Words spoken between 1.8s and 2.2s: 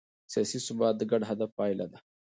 ده